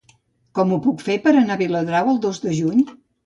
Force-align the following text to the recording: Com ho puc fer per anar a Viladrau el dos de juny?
Com 0.59 0.71
ho 0.71 0.79
puc 0.85 1.03
fer 1.09 1.17
per 1.27 1.33
anar 1.41 1.57
a 1.57 1.59
Viladrau 1.61 2.11
el 2.15 2.19
dos 2.27 2.43
de 2.47 2.57
juny? 2.63 2.83